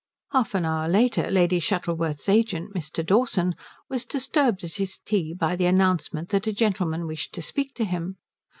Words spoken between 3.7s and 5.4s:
was disturbed at his tea